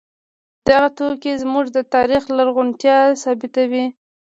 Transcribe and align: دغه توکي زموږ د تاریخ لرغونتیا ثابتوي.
دغه 0.67 0.87
توکي 0.97 1.33
زموږ 1.43 1.65
د 1.75 1.77
تاریخ 1.93 2.23
لرغونتیا 2.37 2.97
ثابتوي. 3.23 3.85